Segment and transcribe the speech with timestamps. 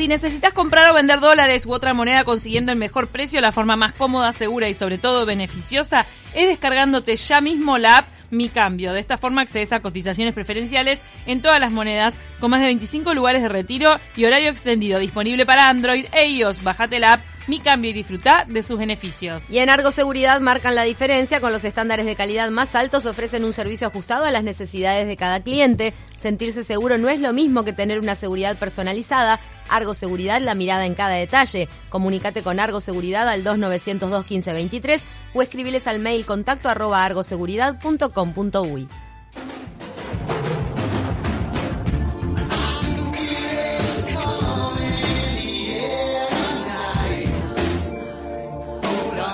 [0.00, 3.76] Si necesitas comprar o vender dólares u otra moneda consiguiendo el mejor precio, la forma
[3.76, 8.92] más cómoda, segura y sobre todo beneficiosa es descargándote ya mismo la app Mi Cambio.
[8.92, 13.14] De esta forma accedes a cotizaciones preferenciales en todas las monedas con más de 25
[13.14, 16.62] lugares de retiro y horario extendido disponible para Android e iOS.
[16.62, 19.50] Bájate la app Mi Cambio y disfruta de sus beneficios.
[19.50, 23.44] Y en Argo Seguridad marcan la diferencia con los estándares de calidad más altos, ofrecen
[23.44, 25.92] un servicio ajustado a las necesidades de cada cliente.
[26.18, 29.40] Sentirse seguro no es lo mismo que tener una seguridad personalizada.
[29.68, 31.68] Argo Seguridad, la mirada en cada detalle.
[31.88, 35.02] Comunícate con Argo Seguridad al 2902 1523
[35.34, 38.88] o escribiles al mail contacto arroba argoseguridad.com.uy.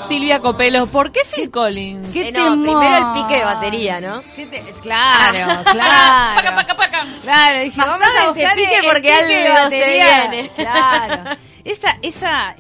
[0.09, 2.15] Silvia Copelo, ¿por qué Phil Collins?
[2.15, 4.23] Eh, no, primero el pique de batería, ¿no?
[4.37, 6.37] ¿Qué te- Claro, claro.
[6.37, 7.07] Paca, paca, paca.
[7.23, 10.51] Claro, dije, vamos a ese pique porque pique algo de se viene.
[10.55, 11.37] Claro.
[11.65, 12.55] Esa, esa,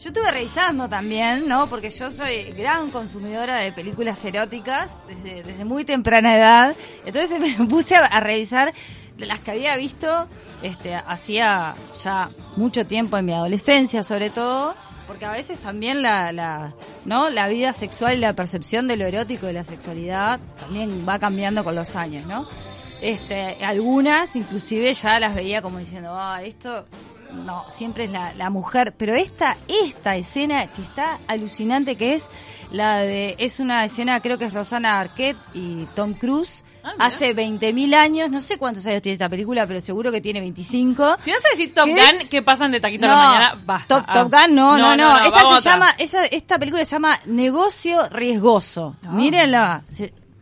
[0.00, 1.66] yo estuve revisando también, ¿no?
[1.66, 6.76] Porque yo soy gran consumidora de películas eróticas desde, muy temprana edad.
[7.04, 8.72] Entonces me puse a, revisar
[9.18, 10.26] las que había visto
[10.62, 14.74] este, hacía ya mucho tiempo en mi adolescencia, sobre todo.
[15.06, 16.72] Porque a veces también la, la,
[17.04, 21.62] la vida sexual y la percepción de lo erótico de la sexualidad también va cambiando
[21.62, 22.48] con los años, ¿no?
[23.02, 26.86] Este, algunas inclusive ya las veía como diciendo, ah, esto
[27.32, 32.28] no, siempre es la, la mujer, pero esta, esta escena que está alucinante que es
[32.70, 37.36] la de, es una escena, creo que es Rosana Arquette y Tom Cruise, Ah, hace
[37.36, 41.16] 20.000 años, no sé cuántos años tiene esta película, pero seguro que tiene 25.
[41.20, 42.28] Si vas a decir Top ¿Qué Gun, es?
[42.30, 43.96] que pasan de taquito a la mañana, basta.
[43.96, 44.12] Top, Ah.
[44.14, 45.18] Top Gun, no, no, no.
[45.18, 45.72] esta vamos se a otra.
[45.72, 48.96] llama, esa, esta película se llama Negocio Riesgoso.
[49.02, 49.82] Mírenla.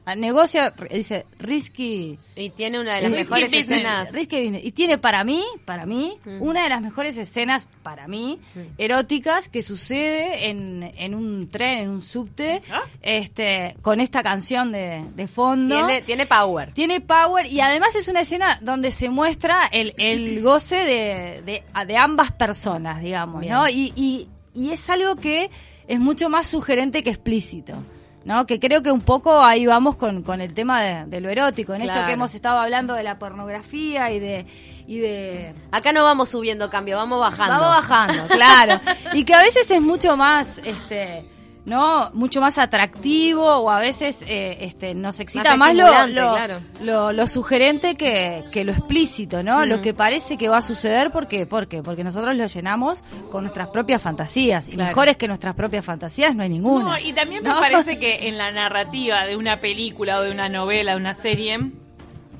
[0.09, 2.19] Se- a negocio, dice, risky.
[2.37, 3.70] Y tiene una de las Risky mejores business.
[3.70, 4.12] escenas.
[4.12, 4.65] Risky business.
[4.65, 8.39] Y tiene para mí, para mí, una de las mejores escenas, para mí,
[8.78, 12.83] eróticas que sucede en, en un tren, en un subte, ¿Ah?
[13.03, 15.75] este, con esta canción de, de fondo.
[15.77, 16.72] Tiene, tiene power.
[16.72, 21.62] Tiene power y además es una escena donde se muestra el, el goce de, de,
[21.87, 23.54] de ambas personas, digamos, Bien.
[23.54, 23.69] ¿no?
[23.69, 25.50] Y, y, y es algo que
[25.88, 27.83] es mucho más sugerente que explícito.
[28.28, 28.44] ¿No?
[28.44, 31.72] Que creo que un poco ahí vamos con, con el tema de, de lo erótico,
[31.72, 34.44] en esto que hemos estado hablando de la pornografía y de,
[34.87, 37.55] y de Acá no vamos subiendo cambio, vamos bajando.
[37.55, 38.81] Vamos bajando, claro.
[39.15, 41.25] Y que a veces es mucho más, este,
[41.69, 42.11] ¿no?
[42.15, 46.61] Mucho más atractivo o a veces eh, este, nos excita Más más, lo, lo, claro.
[46.83, 49.65] lo- lo sugerente que, que lo explícito, ¿no?
[49.67, 51.83] Lo que parece que va a suceder porque, ¿por qué?
[51.83, 54.69] Porque nosotros lo llenamos con nuestras propias fantasías.
[54.69, 54.89] Y Claro.
[54.91, 56.84] mejores que nuestras propias fantasías no hay ninguna.
[56.84, 60.49] No, y también me parece que en la narrativa de una película o de una
[60.49, 61.59] novela, de una serie,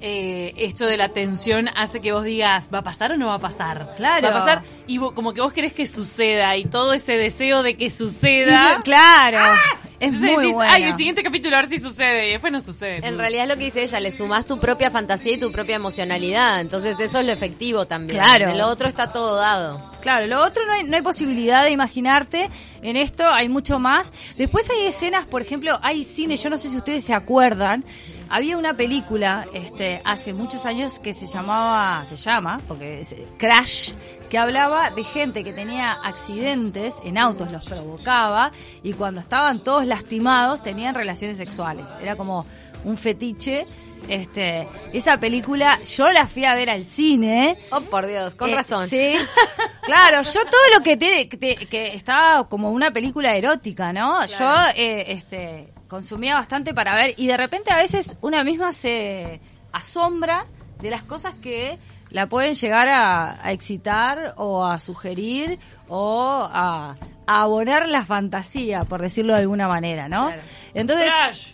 [0.01, 3.35] eh, esto de la tensión hace que vos digas, ¿va a pasar o no va
[3.35, 3.95] a pasar?
[3.97, 4.29] Claro.
[4.29, 7.63] Va a pasar y vo- como que vos querés que suceda y todo ese deseo
[7.63, 8.81] de que suceda.
[8.85, 9.55] Claro.
[10.01, 10.73] Es Entonces muy decís, bueno.
[10.73, 13.05] ay, el siguiente capítulo a ver si sucede y después no sucede.
[13.05, 15.75] En realidad es lo que dice ella, le sumás tu propia fantasía y tu propia
[15.75, 16.61] emocionalidad.
[16.61, 18.21] Entonces eso es lo efectivo también.
[18.23, 18.51] Claro.
[18.51, 19.83] En lo otro está todo dado.
[20.01, 22.49] Claro, lo otro no hay, no hay posibilidad de imaginarte.
[22.83, 24.13] En esto hay mucho más.
[24.37, 27.85] Después hay escenas, por ejemplo, hay cine, yo no sé si ustedes se acuerdan.
[28.31, 33.93] Había una película este, hace muchos años que se llamaba, se llama, porque es Crash,
[34.29, 38.53] que hablaba de gente que tenía accidentes en autos, los provocaba,
[38.83, 41.87] y cuando estaban todos lastimados tenían relaciones sexuales.
[42.03, 42.45] Era como
[42.85, 43.65] un fetiche.
[44.09, 47.59] Este, esa película yo la fui a ver al cine.
[47.71, 48.89] Oh, por Dios, con Eh, razón.
[48.89, 49.15] Sí.
[49.83, 54.25] Claro, yo todo lo que te- que estaba como una película erótica, ¿no?
[54.27, 59.41] Yo eh, este, consumía bastante para ver y de repente a veces una misma se
[59.73, 60.45] asombra
[60.81, 61.79] de las cosas que
[62.11, 65.59] la pueden llegar a, a excitar o a sugerir
[65.89, 70.27] o a, a abonar la fantasía, por decirlo de alguna manera, ¿no?
[70.27, 70.43] Claro.
[70.75, 71.49] Entonces, Crash.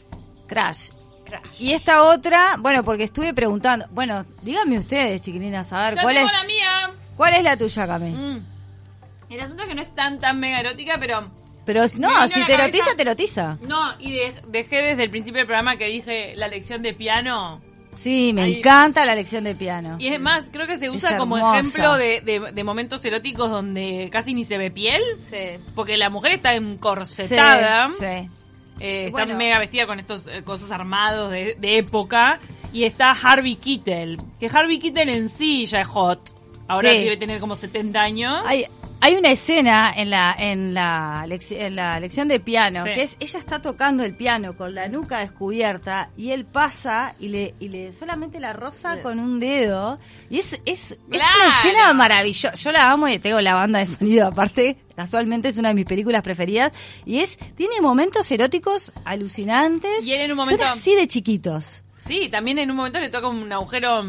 [0.48, 0.90] Crash.
[1.58, 6.28] Y esta otra, bueno, porque estuve preguntando, bueno, díganme ustedes, chiquilinas, a ver, ¿cuál tengo
[6.28, 6.90] es, la mía.
[7.16, 8.10] cuál es la tuya, Cami?
[8.10, 8.46] Mm.
[9.30, 11.30] El asunto es que no es tan tan mega erótica, pero
[11.64, 13.58] Pero no, si a te erotiza, te erotiza.
[13.66, 17.60] no, y de- dejé desde el principio del programa que dije la lección de piano.
[17.94, 19.96] Sí, me Ahí- encanta la lección de piano.
[20.00, 21.58] Y es más, creo que se usa como hermosa.
[21.60, 25.58] ejemplo de, de- de momentos eróticos donde casi ni se ve piel, Sí.
[25.76, 28.30] porque la mujer está encorsetada, Sí, sí.
[28.80, 32.38] Eh, está mega vestida con estos eh, cosas armados de, de época,
[32.72, 36.34] y está Harvey Keitel, que Harvey Keitel en sí ya es hot,
[36.68, 36.98] ahora Sí.
[37.04, 38.42] debe tener como 70 años.
[38.46, 38.66] Hay,
[39.00, 42.90] hay una escena en la en la, en la lección de piano Sí.
[42.94, 47.28] que es ella está tocando el piano con la nuca descubierta y él pasa y
[47.28, 49.98] le y le solamente la roza con un dedo
[50.30, 52.54] y es es, es una escena maravillosa.
[52.54, 54.78] Yo la amo y tengo la banda de sonido aparte.
[54.96, 56.72] Casualmente es una de mis películas preferidas
[57.04, 60.06] y es tiene momentos eróticos alucinantes.
[60.06, 61.84] Y él en un Son momento- así de chiquitos.
[61.98, 64.00] Sí, también en un momento le toca un agujero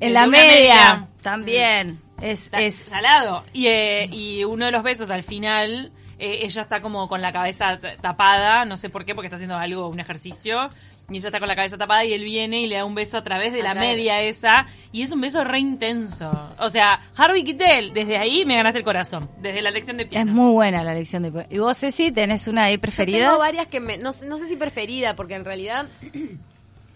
[0.00, 2.00] En la media, también.
[2.20, 3.44] Es, Está es salado.
[3.52, 7.32] Y, eh, y uno de los besos al final, eh, ella está como con la
[7.32, 10.68] cabeza tapada, no sé por qué, porque está haciendo algo, un ejercicio.
[11.10, 13.18] Y ella está con la cabeza tapada y él viene y le da un beso
[13.18, 13.90] a través de A la través.
[13.96, 14.66] media esa.
[14.92, 16.30] Y es un beso re intenso.
[16.58, 19.28] O sea, Harvey Keitel, desde ahí me ganaste el corazón.
[19.38, 20.32] Desde la lección de Es piano.
[20.32, 23.26] muy buena la lección de ¿Y vos, Ceci, tenés una ahí Yo preferida?
[23.26, 25.86] tengo varias que me, no, no sé si preferida, porque en realidad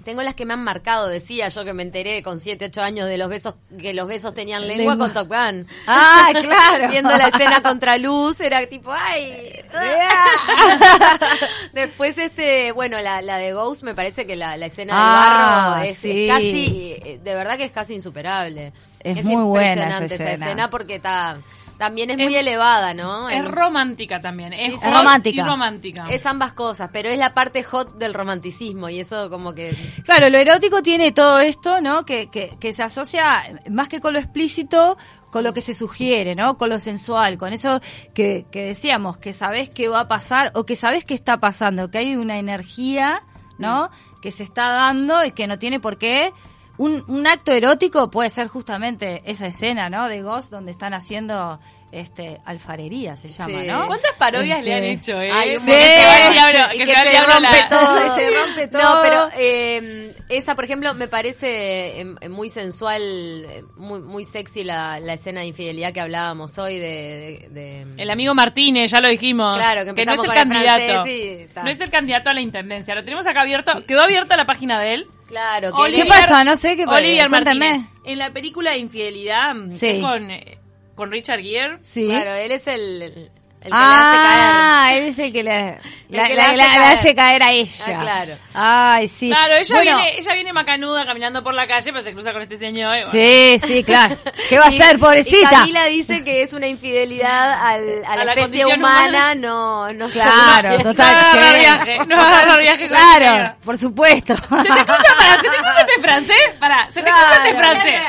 [0.06, 1.08] tengo las que me han marcado.
[1.08, 4.32] Decía yo que me enteré con 7, 8 años de los besos, que los besos
[4.32, 4.96] tenían lengua, Lengua.
[4.96, 5.66] con Top Gun.
[5.86, 6.88] Ah, claro.
[6.88, 9.62] Viendo la escena contra luz, era tipo, ay.
[11.72, 15.84] Después, este, bueno, la, la de Ghost, me parece que la, la escena Ah, del
[15.84, 18.72] barro es, es casi, eh, de verdad que es casi insuperable.
[19.00, 20.46] Es muy buena esa impresionante esa escena.
[20.46, 21.38] escena porque está,
[21.78, 23.28] también es Es- muy elevada, ¿no?
[23.28, 24.52] Es romántica también.
[24.52, 24.84] Es, Sí, sí.
[24.84, 25.40] hot romántica.
[25.42, 26.06] y romántica.
[26.10, 29.74] Es ambas cosas, pero es la parte hot del romanticismo y eso como que...
[30.04, 32.04] Claro, lo erótico tiene todo esto, ¿no?
[32.04, 34.96] Que, que, que se asocia más que con lo explícito,
[35.30, 36.56] con lo que se sugiere, ¿no?
[36.56, 37.80] Con lo sensual, con eso
[38.14, 41.90] que, que decíamos, que sabés qué va a pasar o que sabés qué está pasando,
[41.90, 43.22] que hay una energía,
[43.58, 43.90] ¿no?
[44.22, 46.32] Que se está dando y que no tiene por qué.
[46.78, 50.08] Un, un acto erótico puede ser justamente esa escena, ¿no?
[50.08, 51.58] De Ghost, donde están haciendo
[51.92, 53.66] este alfarería, se llama, Sí.
[53.68, 53.86] ¿no?
[53.86, 55.30] ¿Cuántas parodias Este, le han hecho, eh?
[55.60, 55.70] Sí.
[55.70, 58.14] Que se que que rompe todo.
[58.16, 59.02] Se rompe No, todo.
[59.02, 64.98] pero eh, esa, por ejemplo, me parece eh, muy sensual, eh, muy, muy sexy la,
[65.00, 67.46] la escena de infidelidad que hablábamos hoy de...
[67.50, 69.56] de- de- El amigo Martínez, ya lo dijimos.
[69.56, 70.84] Claro, que no es el candidato.
[70.84, 72.94] francés no es el candidato a la intendencia.
[72.94, 73.72] Lo tenemos acá abierto.
[73.86, 75.06] Quedó abierta la página de él.
[75.26, 76.44] Claro, que Olivier- ¿Qué pasa?
[76.44, 76.98] No sé, ¿qué pasa?
[76.98, 77.28] Olivier.
[77.28, 77.82] Martínez.
[78.04, 79.78] En la película de Infidelidad, Sí.
[79.80, 80.58] que es con, eh,
[80.94, 81.78] con Richard Gere.
[81.82, 82.06] Sí.
[82.06, 83.30] Claro, él es el,
[83.66, 85.78] el que ah, él es el que le,
[86.08, 86.98] la, que la- hace la caer.
[86.98, 87.84] hace caer a ella.
[87.88, 88.32] Ah, claro.
[88.54, 89.28] Ay, sí.
[89.28, 92.42] Claro, ella, Bueno, viene, ella viene macanuda caminando por la calle, pero se cruza con
[92.42, 92.96] este señor.
[92.98, 93.10] y bueno.
[93.10, 94.16] Sí, sí, claro.
[94.48, 95.50] ¿Qué va a Y- hacer, Y pobrecita?
[95.50, 99.34] Camila dice que es una infidelidad al- a la, A la especie condición humana, humana.
[99.34, 100.94] no, no Claro, total.
[100.96, 101.58] No agarra sí.
[101.58, 103.56] viaje, no agarra viaje con Claro, ella.
[103.64, 104.34] por supuesto.
[104.36, 106.36] ¿Se te cruza, para, ¿se te cruza este francés?
[106.60, 108.00] Para, ¿se te cruza este francés?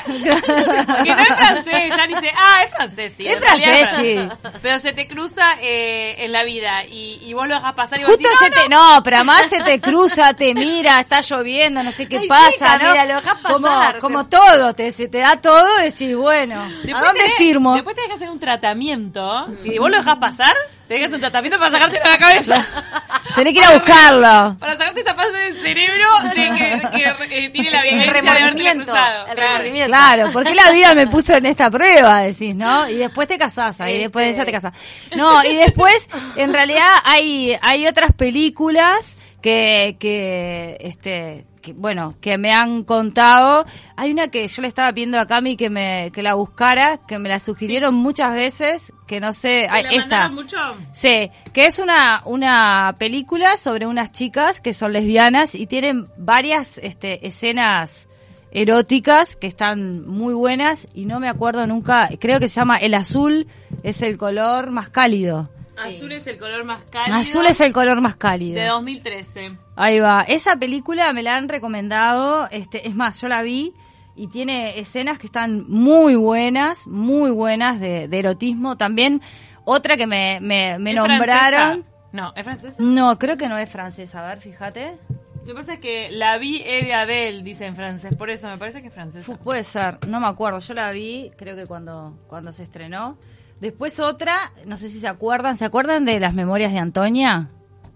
[1.04, 3.28] Que no es francés, ya dice, ah, es francés, sí.
[3.28, 4.30] Es en realidad francés,
[4.62, 8.04] Pero se te cruza eh, en la vida y, y vos lo dejas pasar y
[8.04, 11.22] vos Justo decís, se no, te, no, pero además se te cruza, te mira, está
[11.22, 12.94] lloviendo, no sé qué Ay, pasa, ¿no?
[12.96, 14.00] lo dejás como, pasar.
[14.00, 17.74] como todo, te, se te da todo, decís, bueno, Después ¿a dónde tenés- firmo?
[17.76, 19.48] Después tenés que hacer un tratamiento.
[19.62, 20.56] Si vos lo dejás pasar,
[20.88, 22.66] tenés que hacer un tratamiento para sacarte de la cabeza.
[23.36, 24.58] Tenés que ir a buscarlo.
[24.58, 28.72] Para sacarte esa parte del cerebro de que, que, tiene la el vivencia de haberte
[28.72, 29.28] cruzado.
[29.28, 29.64] el Claro.
[29.88, 32.90] Claro, porque la vida me puso en esta prueba, decís, ¿no?
[32.90, 34.74] Y después te casás, ahí después de esa te casás.
[35.16, 42.38] No, y después, en realidad, hay, hay otras películas que, que, este, que, bueno, que
[42.38, 43.66] me han contado.
[43.98, 47.20] Hay una que yo le estaba pidiendo a Cami que me, que la buscara, que
[47.20, 50.30] me la sugirieron muchas veces, que no sé, ¿Te ay, la esta.
[50.30, 50.58] mucho?
[50.94, 56.78] Sí, que es una, una película sobre unas chicas que son lesbianas y tienen varias
[56.78, 58.08] este, escenas
[58.52, 62.94] eróticas que están muy buenas y no me acuerdo nunca, creo que se llama El
[62.94, 63.48] azul
[63.84, 65.50] es el color más cálido.
[65.84, 67.16] Azul es el color más cálido.
[67.18, 68.60] Azul es el color más cálido.
[68.60, 69.58] de 2013.
[69.76, 70.22] Ahí va.
[70.28, 72.48] Esa película me la han recomendado.
[72.52, 73.74] Este, es más, yo la vi
[74.16, 78.76] y tiene escenas que están muy buenas, muy buenas de, de erotismo.
[78.78, 79.22] También
[79.66, 81.84] otra que me, me, me ¿Es nombraron.
[81.84, 81.94] francesa?
[82.14, 82.76] No, ¿es francesa?
[82.80, 84.24] No, creo que no es francesa.
[84.26, 84.98] A ver, fíjate.
[85.42, 88.16] Lo que pasa es que la vi de Adele, dice en francés.
[88.18, 89.36] Por eso me parece que es francesa.
[89.38, 90.60] Puede ser, no me acuerdo.
[90.60, 93.18] Yo la vi, creo que cuando, cuando se estrenó.
[93.60, 95.58] Después otra, no sé si se acuerdan.
[95.58, 97.50] ¿Se acuerdan de Las Memorias de Antonia?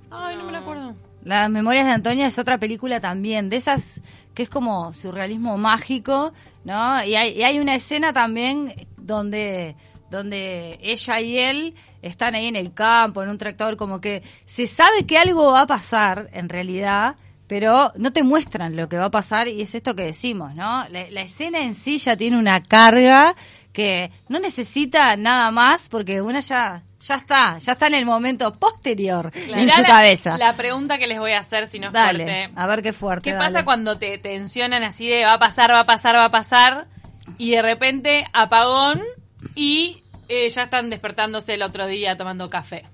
[0.09, 0.95] Ay, no me la acuerdo.
[1.23, 4.01] Las Memorias de Antonia es otra película también, de esas
[4.33, 7.03] que es como surrealismo mágico, ¿no?
[7.03, 9.75] Y hay, y hay una escena también donde,
[10.09, 14.65] donde ella y él están ahí en el campo, en un tractor, como que se
[14.65, 19.05] sabe que algo va a pasar en realidad, pero no te muestran lo que va
[19.05, 20.87] a pasar y es esto que decimos, ¿no?
[20.89, 23.35] La, la escena en sí ya tiene una carga
[23.73, 28.51] que no necesita nada más porque una ya ya está, ya está en el momento
[28.51, 30.37] posterior en Mirá su la- cabeza.
[30.37, 32.49] La pregunta que les voy a hacer, si no es Dale, fuerte.
[32.55, 33.23] a ver qué fuerte.
[33.31, 33.47] ¿Qué dale.
[33.47, 36.87] pasa cuando te tensionan así de va a pasar, va a pasar, va a pasar?
[37.39, 39.01] Y de repente apagón
[39.55, 42.85] y Sí, ya están despertándose el otro día tomando café.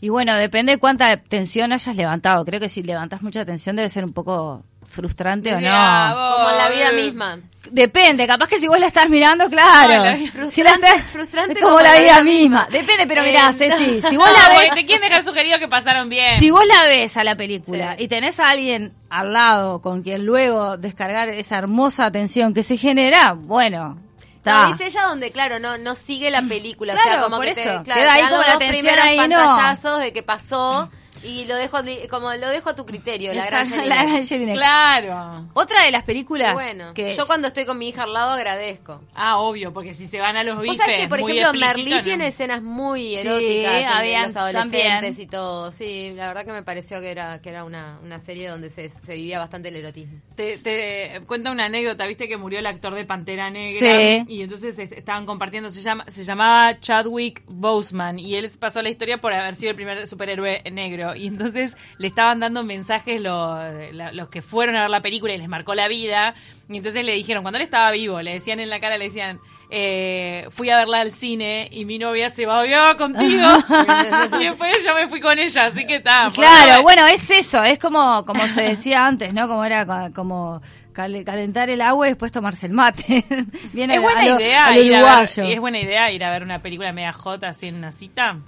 [0.00, 2.44] Y bueno, depende de cuánta tensión hayas levantado.
[2.44, 4.64] Creo que si levantas mucha tensión debe ser un poco
[4.98, 5.70] frustrante o no.
[5.70, 7.38] Vos, Como en la vida eh, misma.
[7.70, 9.94] Depende, capaz que si vos la estás mirando, claro.
[9.96, 12.66] No, la vida- si la estás, frustrante es como, como la la vida misma.
[12.66, 12.68] misma.
[12.70, 15.68] Depende, pero Eh, mirá, Ceci, si vos la ves, porque te quieren dejar sugerido que
[15.68, 16.38] pasaron bien.
[16.38, 18.04] si vos la ves a la película Sí.
[18.04, 22.76] y tenés a alguien al lado con quien luego descargar esa hermosa atención que se
[22.78, 23.98] genera, bueno,
[24.36, 24.62] está.
[24.64, 26.94] No, viste ella donde, claro, no, no sigue la película.
[26.94, 27.82] o sea, como por que te, eso.
[27.84, 29.36] claro, Queda ahí como la primeros ahí, no.
[29.36, 30.90] pantallazos de que pasó
[31.24, 31.78] y lo dejo
[32.10, 34.22] como lo dejo a tu criterio, la gran la.
[34.54, 35.48] Claro.
[35.54, 39.02] Otra de las películas Bueno, que yo cuando estoy con mi hija al lado agradezco.
[39.14, 42.02] Ah, obvio, porque si se van a los bifes que, por ejemplo, Merlí ¿no?
[42.02, 45.14] tiene escenas muy Sí, eróticas en habían los adolescentes también.
[45.20, 45.70] y todo.
[45.70, 48.88] Sí, la verdad que me pareció que era que era una, una serie donde se,
[48.88, 50.20] se vivía bastante el erotismo.
[50.34, 54.24] Te, te cuenta una anécdota, viste que murió el actor de Pantera Negra Sí.
[54.28, 58.88] y entonces est- estaban compartiendo, se llama se llamaba Chadwick Boseman y él pasó la
[58.90, 63.58] historia por haber sido el primer superhéroe negro y entonces le estaban dando mensajes lo-
[63.92, 66.34] la- los que fueron a ver la película y les marcó la vida
[66.68, 69.40] y entonces le dijeron, cuando él estaba vivo, le decían en la cara, le decían,
[69.70, 73.46] eh, fui a verla al cine y mi novia se babió contigo
[74.40, 76.30] y después yo me fui con ella, así que está.
[76.34, 79.46] Claro, bueno, es eso, es como como se decía antes, ¿no?
[79.48, 80.60] Como era co- como
[80.92, 83.24] cal- calentar el agua y después tomarse el mate.
[83.72, 85.02] Viene Es buena a lo- idea a ir ver,
[85.48, 88.38] y es buena idea ir a ver una película media jota así en una cita.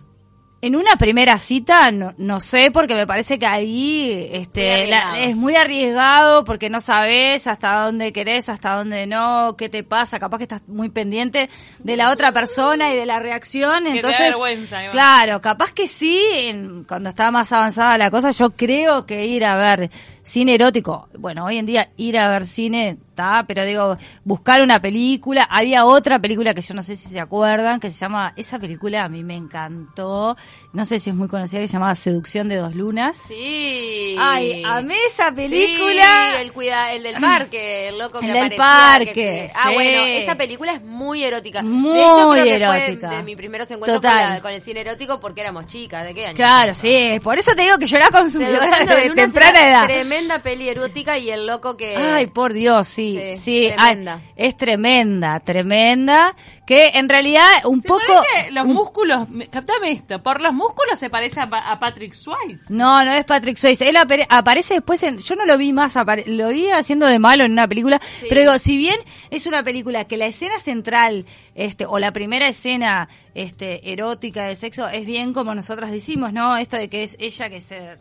[0.62, 5.18] En una primera cita, no, no sé, porque me parece que ahí este, Muy la-
[5.20, 10.18] es muy arriesgado porque no sabes hasta dónde querés, hasta dónde no, qué te pasa,
[10.18, 11.48] capaz que estás muy pendiente
[11.78, 14.92] de la otra persona y de la reacción, te da entonces, vergüenza, Iván.
[14.92, 19.46] claro, capaz que sí, en- cuando está más avanzada la cosa, yo creo que ir
[19.46, 19.90] a ver
[20.30, 24.80] cine erótico, bueno, hoy en día ir a ver cine, está, pero digo, buscar una
[24.80, 28.58] película, había otra película que yo no sé si se acuerdan, que se llama, esa
[28.58, 30.36] película a mí me encantó,
[30.72, 33.16] no sé si es muy conocida, que se llamaba Seducción de dos lunas.
[33.28, 34.16] Sí.
[34.18, 36.40] Ay, amé esa Sí, película.
[36.40, 39.70] el, cuida, el del parque, el loco que El del aparecía, parque, que- que- ah,
[39.72, 41.62] bueno, esa película es muy erótica.
[41.62, 43.08] Muy de hecho, creo que erótica.
[43.08, 46.04] fue de mis primeros encuentros con, la- con el cine erótico porque éramos chicas.
[46.04, 46.36] ¿De qué año?
[46.36, 49.86] Claro, sí, por eso te digo que yo era consumidora de de temprana edad.
[50.20, 51.96] Tremenda peli erótica y el loco que...
[51.96, 54.14] Ay, por Dios, sí, Sí, sí, tremenda.
[54.22, 56.36] ay, es tremenda, tremenda,
[56.66, 58.00] que en realidad un Se poco...
[58.06, 61.78] parece los un- músculos, me- captame esto, por los músculos se parece a, Pa- a
[61.78, 62.66] Patrick Swayze.
[62.68, 63.88] No, no es Patrick Swayze.
[63.88, 65.18] Él apare- aparece después en...
[65.18, 68.26] Yo no lo vi más, apare- lo vi haciendo de malo en una película, Sí.
[68.28, 68.98] pero digo, si bien
[69.30, 71.24] es una película que la escena central,
[71.54, 76.56] este, o la primera escena, este, erótica de sexo, es bien como nosotras decimos, ¿no?
[76.58, 77.96] Esto de que es ella que se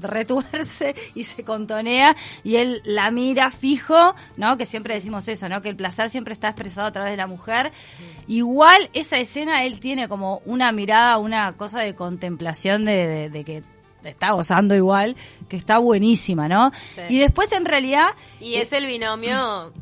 [0.00, 4.56] retuerce y se contonea y él la mira fijo, ¿no?
[4.56, 5.62] Que siempre decimos eso, ¿no?
[5.62, 7.72] Que el placer siempre está expresado a través de la mujer.
[8.26, 13.44] Igual esa escena él tiene como una mirada, una cosa de contemplación de, de- de
[13.44, 13.62] que
[14.04, 15.16] está gozando igual,
[15.48, 16.72] que está buenísima, ¿no?
[16.94, 17.00] Sí.
[17.08, 18.08] Y después en realidad
[18.40, 19.72] Y es el binomio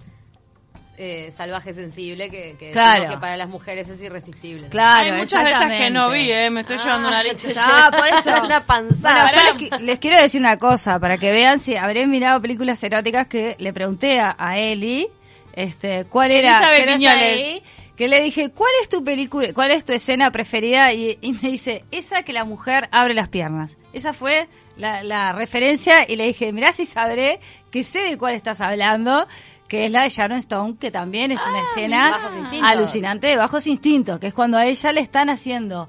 [0.99, 3.09] eh, salvaje sensible que, que, Claro.
[3.11, 4.69] que para las mujeres es irresistible.
[4.69, 7.49] Claro, Hay muchas de estas que no vi, eh, me estoy llevando una lista.
[7.59, 8.45] Ah, por eso.
[8.45, 9.27] Una panzada.
[9.33, 12.83] Bueno, yo les, les quiero decir una cosa, para que vean si habré mirado películas
[12.85, 15.09] eróticas que le pregunté a, a Eli,
[15.55, 17.63] este, cuál era, ahí,
[17.97, 20.93] que le dije, ¿cuál es tu película, cuál es tu escena preferida?
[20.93, 23.77] Y, y me dice, esa que la mujer abre las piernas.
[23.93, 27.39] Esa fue la, la referencia y le dije, mirá si sabré
[27.71, 29.27] que sé de cuál estás hablando,
[29.73, 32.71] que es la de Sharon Stone, que también es una escena Bajos instintos.
[32.71, 35.89] alucinante de bajos instintos, que es cuando a ella le están haciendo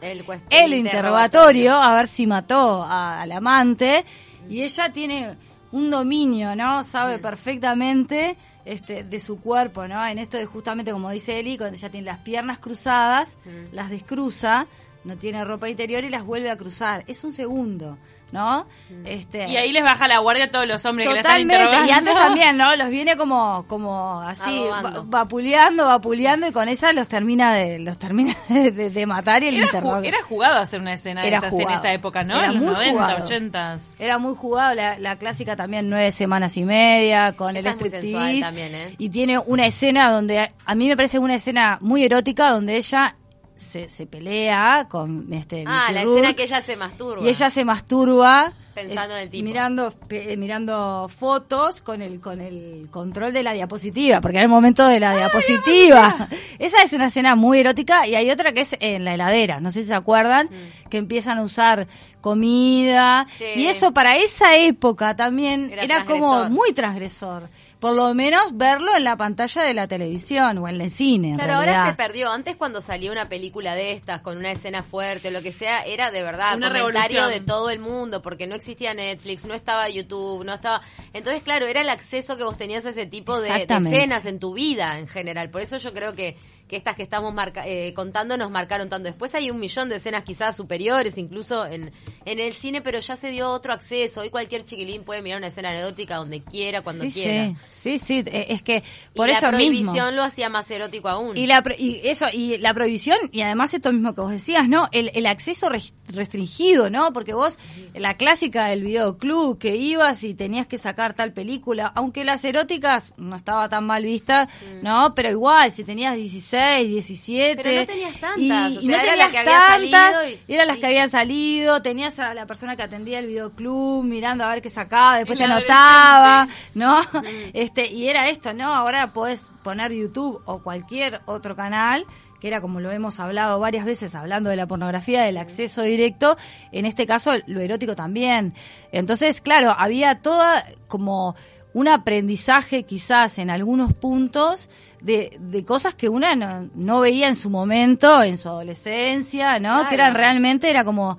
[0.49, 4.05] el interrogatorio a ver si mató a- al amante
[4.49, 5.35] y ella tiene
[5.73, 6.83] un dominio, ¿no?
[6.85, 10.05] Sabe perfectamente este, de su cuerpo, ¿no?
[10.07, 13.73] En esto de justamente como dice Eli, cuando ella tiene las piernas cruzadas, Mm.
[13.75, 14.67] las descruza,
[15.03, 17.03] no tiene ropa interior y las vuelve a cruzar.
[17.07, 17.97] Es un segundo,
[18.33, 18.65] ¿no?
[19.05, 21.55] Este, Y ahí les baja la guardia a todos los hombres que la están Totalmente,
[21.63, 21.89] interrogando.
[21.89, 22.75] y antes también, ¿no?
[22.75, 27.97] Los viene como, como así, va- vapuleando, vapuleando, y con esas los termina de, los
[27.97, 31.21] termina de, de- de matar y el Era, ju- interroga- era jugado hacer una escena
[31.21, 32.35] de Era esas en esa época, ¿no?
[32.35, 33.23] Era en los muy 90, jugado.
[33.23, 33.75] 80.
[33.99, 38.51] Era muy jugado, la, la clásica también nueve semanas y media, con Esa el striptease.
[38.57, 38.95] ¿eh?
[38.97, 43.15] Y tiene una escena donde, a mí me parece una escena muy erótica, donde ella
[43.55, 47.23] se, se pelea con este Ah, la escena que ella se masturba.
[47.23, 49.43] y ella se masturba Pensando eh, en el tipo.
[49.43, 54.49] mirando eh, mirando fotos con el con el control de la diapositiva porque era el
[54.49, 56.27] momento de la diapositiva
[56.59, 59.71] esa es una escena muy erótica y hay otra que es en la heladera no
[59.71, 60.49] sé si se acuerdan
[60.89, 61.87] que empiezan a usar
[62.21, 63.45] comida Sí.
[63.55, 67.43] y eso para esa época también Era era, como muy transgresor
[67.79, 71.31] por lo menos verlo en la pantalla de la televisión o en el cine.
[71.31, 72.31] en Claro, ahora se perdió.
[72.31, 75.81] Antes cuando salía una película de estas con una escena fuerte o lo que sea,
[75.81, 77.29] era de verdad Una comentario revolución.
[77.29, 80.81] de todo el mundo, porque no existía Netflix, no estaba YouTube, no estaba...
[81.11, 84.39] Entonces, claro, era el acceso que vos tenías a ese tipo de, de escenas en
[84.39, 85.49] tu vida en general.
[85.49, 86.37] Por eso yo creo que,
[86.73, 89.05] que estas que estamos marca- eh, contando nos marcaron tanto.
[89.07, 91.91] Después hay un millón de escenas quizás superiores, incluso en,
[92.25, 94.21] en el cine, pero ya se dio otro acceso.
[94.21, 97.53] Hoy cualquier chiquilín puede mirar una escena anecdótica donde quiera, cuando sí, quiera.
[97.69, 98.83] sí, sí, sí, eh, es que
[99.15, 99.71] por y eso la mismo.
[99.91, 101.37] prohibición lo hacía más erótico aún.
[101.37, 104.89] Y la y eso y la prohibición y además esto mismo que vos decías, ¿no?
[104.91, 107.13] El, el acceso res- restringido, ¿no?
[107.13, 107.59] Porque vos
[107.93, 113.13] la clásica del videoclub que ibas y tenías que sacar tal película, aunque las eróticas
[113.17, 114.47] no estaba tan mal vista,
[114.81, 115.13] ¿no?
[115.15, 119.03] Pero igual si tenías 16, 17 Pero no tenías tantas, y, o y sea, no
[119.03, 119.49] era la tenías que
[119.91, 124.03] tantas, y- eran las que habían salido, tenías a la persona que atendía el videoclub
[124.03, 126.99] mirando a ver qué sacaba, después te anotaba, ¿no?
[127.53, 128.73] Este, y era esto, ¿no?
[128.73, 132.05] Ahora podés poner YouTube o cualquier otro canal,
[132.39, 136.35] que era como lo hemos hablado varias veces, hablando de la pornografía, del acceso directo,
[136.73, 138.53] en este caso lo erótico también.
[138.91, 141.35] Entonces, claro, había toda como
[141.73, 144.69] un aprendizaje quizás en algunos puntos
[145.01, 149.73] de, de cosas que una no, no veía en su momento, en su adolescencia, ¿no?
[149.75, 149.89] Claro.
[149.89, 151.17] Que eran realmente, era como,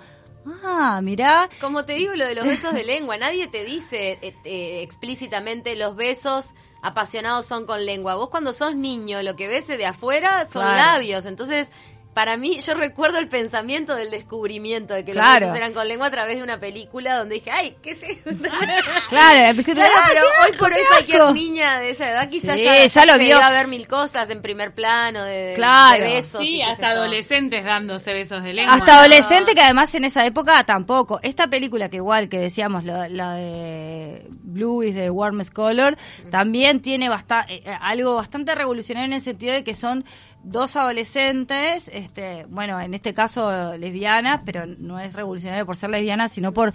[0.65, 4.35] ah, mirá, Como te digo lo de los besos de lengua, nadie te dice eh,
[4.45, 8.15] eh, explícitamente los besos apasionados son con lengua.
[8.17, 10.77] Vos cuando sos niño lo que ves de afuera son Claro.
[10.77, 11.73] labios, entonces
[12.15, 15.33] para mí yo recuerdo el pensamiento del descubrimiento de que Claro.
[15.33, 18.23] los besos eran con lengua a través de una película donde dije, ay, ¿qué sé?
[19.09, 21.35] claro, al principio, Claro, ¡ah, pero hoy por hoy cualquier asco!
[21.35, 23.37] niña de esa edad quizás Sí, ya, ya lo se vio.
[23.37, 26.05] iba a ver mil cosas en primer plano de, Claro.
[26.05, 26.41] de besos.
[26.41, 27.01] Sí, hasta yo.
[27.01, 28.75] adolescentes dándose besos de lengua.
[28.75, 28.99] Hasta ¿no?
[29.01, 31.21] adolescente que además en esa época tampoco.
[31.23, 35.97] Esta película que igual que decíamos, la, la de Blue is the Warmest Color,
[36.31, 40.05] también tiene basta- eh, eh, algo bastante revolucionario en el sentido de que son
[40.45, 46.33] dos adolescentes, este, bueno, en este caso lesbianas, pero no es revolucionario por ser lesbianas,
[46.33, 46.73] sino por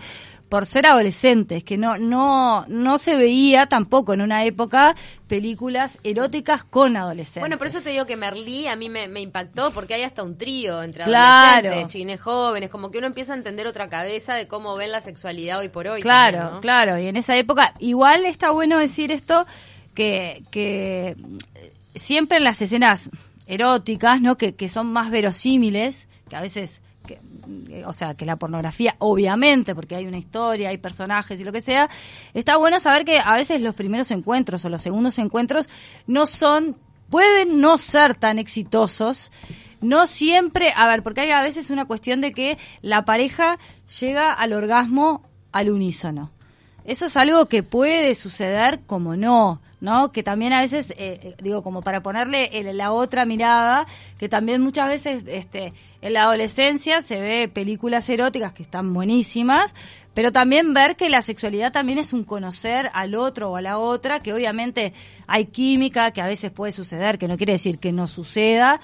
[0.49, 4.95] por ser adolescentes, que no no no se veía tampoco en una época
[5.27, 7.41] películas eróticas con adolescentes.
[7.41, 10.23] Bueno, por eso te digo que Merlí a mí me, me impactó, porque hay hasta
[10.23, 11.67] un trío entre Claro.
[11.67, 15.01] adolescentes, chines jóvenes, como que uno empieza a entender otra cabeza de cómo ven la
[15.01, 16.01] sexualidad hoy por hoy.
[16.01, 16.61] Claro, también, ¿no?
[16.61, 16.97] claro.
[16.97, 19.45] Y en esa época, igual está bueno decir esto,
[19.93, 21.15] que, que
[21.93, 23.09] siempre en las escenas
[23.49, 24.37] eróticas, ¿no?
[24.37, 29.73] Que, que son más verosímiles, que a veces, eh, o sea, que la pornografía, obviamente,
[29.73, 31.89] porque hay una historia, hay personajes y lo que sea,
[32.35, 35.67] está bueno saber que a veces los primeros encuentros o los segundos encuentros
[36.05, 36.77] no son,
[37.09, 39.31] pueden no ser tan exitosos,
[39.81, 43.57] no siempre, a ver, porque hay a veces una cuestión de que la pareja
[43.99, 46.29] llega al orgasmo al unísono.
[46.85, 50.11] Eso es algo que puede suceder como no, ¿no?
[50.11, 53.87] Que también a veces, eh, eh, digo, como para ponerle el- la otra mirada,
[54.17, 59.73] que también muchas veces este, en la adolescencia se ve películas eróticas que están buenísimas,
[60.13, 63.77] pero también ver que la sexualidad también es un conocer al otro o a la
[63.77, 64.93] otra, que obviamente
[65.27, 68.81] hay química, que a veces puede suceder, que no quiere decir que no suceda.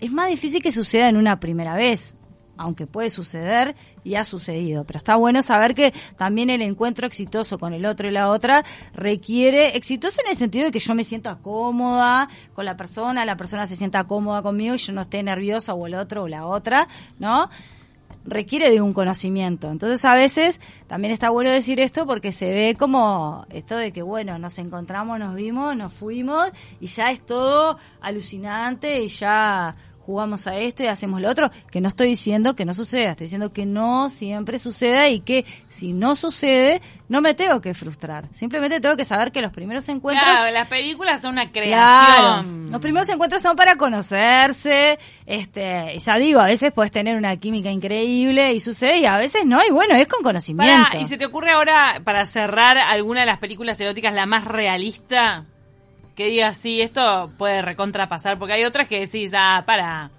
[0.00, 2.14] Es más difícil que suceda en una primera vez,
[2.56, 4.84] aunque puede suceder y ha sucedido.
[4.84, 8.64] Pero está bueno saber que también el encuentro exitoso con el otro y la otra
[8.94, 13.36] requiere, exitoso en el sentido de que yo me sienta cómoda con la persona, la
[13.36, 16.46] persona se sienta cómoda conmigo y yo no esté nerviosa o el otro o la
[16.46, 16.88] otra,
[17.18, 17.48] ¿no?
[18.26, 19.70] requiere de un conocimiento.
[19.70, 24.02] Entonces a veces también está bueno decir esto porque se ve como esto de que
[24.02, 29.74] bueno, nos encontramos, nos vimos, nos fuimos y ya es todo alucinante y ya
[30.06, 33.24] jugamos a esto y hacemos lo otro, que no estoy diciendo que no suceda, estoy
[33.24, 38.28] diciendo que no siempre suceda y que si no sucede, no me tengo que frustrar.
[38.32, 42.42] Simplemente tengo que saber que los primeros encuentros Claro, las películas son una Claro.
[42.42, 42.70] creación.
[42.70, 47.70] Los primeros encuentros son para conocerse, este, ya digo, a veces puedes tener una química
[47.70, 50.84] increíble y sucede y a veces no, y bueno, es con conocimiento.
[50.92, 54.44] Pará, ¿Y se te ocurre ahora, para cerrar, alguna de las películas eróticas la más
[54.44, 55.46] realista?
[56.16, 60.10] Que digas, sí, esto puede recontrapasar, porque hay otras que decís, ah, para.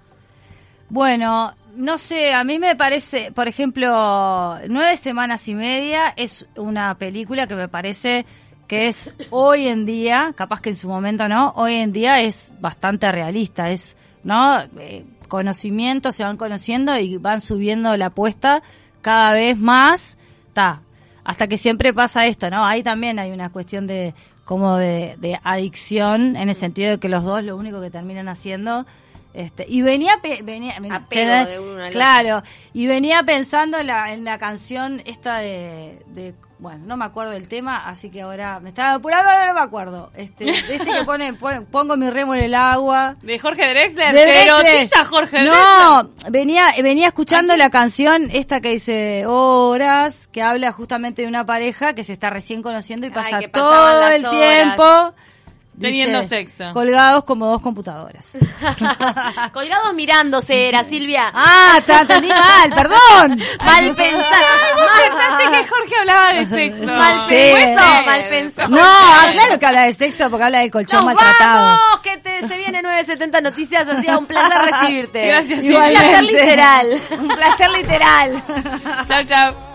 [0.88, 6.94] Bueno, no sé, a mí me parece, por ejemplo, Nueve Semanas y Media es una
[6.94, 8.24] película que me parece
[8.68, 12.52] que es hoy en día, capaz que en su momento no, hoy en día es
[12.60, 14.60] bastante realista, es, ¿no?
[14.78, 18.62] Eh, conocimiento, se van conociendo y van subiendo la apuesta
[19.00, 20.82] cada vez más, está,
[21.24, 22.64] hasta que siempre pasa esto, ¿no?
[22.64, 24.14] Ahí también hay una cuestión de
[24.48, 28.28] como de, de adicción en el sentido de que los dos lo único que terminan
[28.30, 28.86] haciendo
[29.34, 34.10] este, y venía, pe- venía Apego de uno al claro, y venía pensando en la,
[34.14, 38.58] en la canción esta de, de bueno, no me acuerdo del tema, así que ahora
[38.60, 40.10] me estaba apurando, ahora no me acuerdo.
[40.16, 43.16] Este, este que pone, pon- pongo mi remo en el agua.
[43.22, 44.14] De Jorge Drexler.
[44.14, 45.04] De Drexler.
[45.06, 51.28] Jorge No, venía, venía escuchando la canción esta que dice Horas, que habla justamente de
[51.28, 54.30] una pareja que se está recién conociendo y pasa todo el horas.
[54.40, 55.14] tiempo
[55.80, 56.72] Teniendo dice, sexo.
[56.72, 58.38] Colgados como dos computadoras.
[59.52, 61.30] Colgados mirándose era, Silvia.
[61.34, 63.40] ah, te entendí mal, perdón.
[63.64, 64.44] Mal pensado.
[64.96, 66.84] Pensaste que Jorge hablaba de sexo.
[66.84, 67.52] Mal Sí.
[67.54, 68.68] pensado, mal pensado.
[68.68, 71.62] No, ah, claro que habla de sexo porque habla del colchón ¡Nos maltratado.
[71.64, 72.00] vamos!
[72.02, 73.88] Que te, se viene 970 Noticias.
[73.88, 75.26] Ha sido un placer recibirte.
[75.28, 77.00] Gracias, Un placer literal.
[77.18, 78.42] Un placer literal.
[79.06, 79.67] Chau, chau.